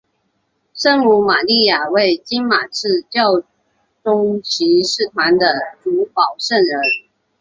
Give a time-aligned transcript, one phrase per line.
[0.73, 3.43] 圣母玛利亚为金马刺教
[4.03, 6.81] 宗骑士团的主保圣人。